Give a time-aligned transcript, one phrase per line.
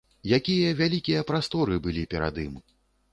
[0.37, 2.57] Якія вялікія прасторы былі перад ім!